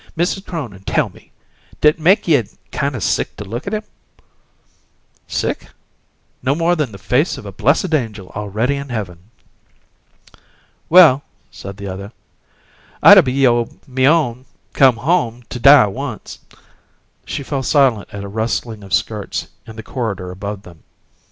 [0.17, 0.47] Mrs.
[0.47, 1.31] Cronin, tell me:
[1.79, 3.83] d'it make ye kind o' sick to look at um?"
[5.27, 5.67] "Sick?
[6.41, 9.19] No more than the face of a blessed angel already in heaven!"
[10.89, 12.11] "Well," said the other,
[13.03, 16.39] "I'd a b'y o' me own come home t' die once"
[17.27, 20.81] She fell silent at a rustling of skirts in the corridor above them.